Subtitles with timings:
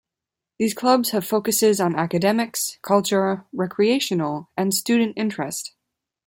[0.57, 5.75] These clubs have focuses on academics, culture, recreational, and student interest.